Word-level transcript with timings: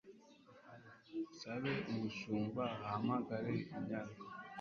nsabe 1.33 1.73
umushumba 1.91 2.63
ahamagare 2.85 3.53
inyana 3.75 4.15